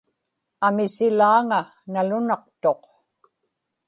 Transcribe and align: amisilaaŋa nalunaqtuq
amisilaaŋa 0.67 1.59
nalunaqtuq 1.91 2.81